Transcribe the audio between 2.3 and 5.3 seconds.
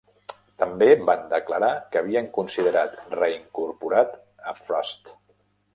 considerat reincorporar a Frost.